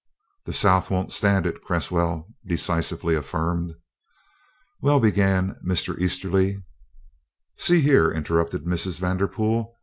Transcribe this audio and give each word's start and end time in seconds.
"The 0.45 0.53
South 0.53 0.89
won't 0.89 1.11
stand 1.11 1.45
it," 1.45 1.61
Cresswell 1.61 2.27
decisively 2.47 3.13
affirmed. 3.13 3.75
"Well" 4.81 4.99
began 4.99 5.57
Mr. 5.63 5.95
Easterly. 5.99 6.63
"See 7.57 7.81
here," 7.81 8.11
interrupted 8.11 8.63
Mrs. 8.65 8.99
Vanderpool. 8.99 9.75